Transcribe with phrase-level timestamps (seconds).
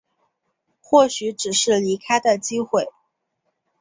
[0.81, 2.87] 或许只是离开的机会